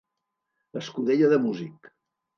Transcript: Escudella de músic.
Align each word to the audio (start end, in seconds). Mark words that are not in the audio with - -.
Escudella 0.81 1.31
de 1.35 1.41
músic. 1.47 1.95